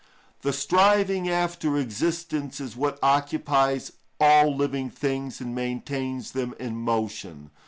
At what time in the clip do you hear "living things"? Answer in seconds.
4.55-5.39